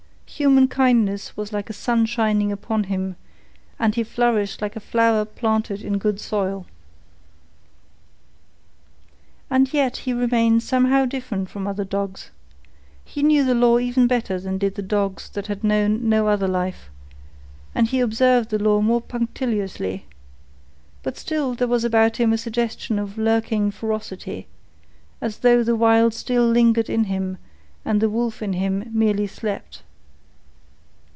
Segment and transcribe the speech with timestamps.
[0.41, 3.15] Human kindness was like a sun shining upon him,
[3.77, 6.65] and he flourished like a flower planted in good soil.
[9.51, 12.31] And yet he remained somehow different from other dogs.
[13.05, 16.47] He knew the law even better than did the dogs that had known no other
[16.47, 16.89] life,
[17.75, 20.05] and he observed the law more punctiliously;
[21.03, 24.47] but still there was about him a suggestion of lurking ferocity,
[25.19, 27.37] as though the Wild still lingered in him
[27.85, 29.83] and the wolf in him merely slept.